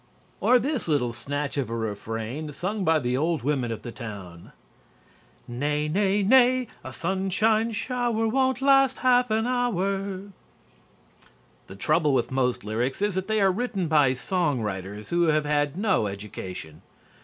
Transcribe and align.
Or 0.39 0.57
this 0.57 0.87
little 0.87 1.13
snatch 1.13 1.57
of 1.57 1.69
a 1.69 1.75
refrain 1.77 2.51
sung 2.53 2.83
by 2.83 2.97
the 2.97 3.15
old 3.15 3.43
women 3.43 3.71
of 3.71 3.83
the 3.83 3.91
town: 3.91 4.51
Nay, 5.47 5.87
nay, 5.87 6.23
nay! 6.23 6.65
A 6.83 6.91
sunshine 6.91 7.71
shower 7.71 8.27
Won't 8.27 8.63
last 8.63 8.97
a 8.97 9.01
half 9.01 9.29
an 9.29 9.45
hour. 9.45 10.31
The 11.67 11.75
trouble 11.75 12.15
with 12.15 12.31
most 12.31 12.63
lyrics 12.63 12.99
is 12.99 13.13
that 13.13 13.27
they 13.27 13.41
are 13.41 13.51
written 13.51 13.87
by 13.87 14.15
song 14.15 14.61
writers 14.61 15.09
who 15.09 15.25
have 15.25 15.45
had 15.45 15.77
no 15.77 16.07
education. 16.07 16.81